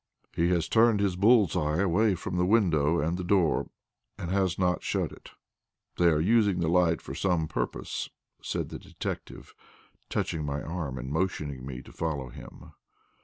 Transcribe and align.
"He 0.35 0.49
has 0.49 0.67
turned 0.67 0.99
his 0.99 1.15
bull's 1.15 1.55
eye 1.55 1.77
away 1.77 2.15
from 2.15 2.35
the 2.35 2.45
window 2.47 2.99
and 2.99 3.17
the 3.19 3.23
door, 3.23 3.69
and 4.17 4.31
has 4.31 4.57
not 4.57 4.81
shut 4.81 5.11
it. 5.11 5.29
They 5.97 6.05
are 6.07 6.19
using 6.19 6.57
the 6.59 6.67
light 6.69 7.03
for 7.03 7.13
some 7.13 7.47
purpose," 7.47 8.09
said 8.41 8.69
the 8.69 8.79
detective, 8.79 9.53
touching 10.09 10.43
my 10.43 10.63
arm 10.63 10.97
and 10.97 11.11
motioning 11.11 11.67
me 11.67 11.83
to 11.83 11.91
follow 11.91 12.29
him. 12.29 12.71